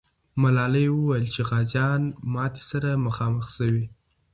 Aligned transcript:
ملالۍ 0.41 0.87
وویل 0.91 1.25
چې 1.33 1.41
غازیان 1.49 2.01
ماتي 2.33 2.63
سره 2.71 2.89
مخامخ 3.05 3.45
سوي. 3.57 3.85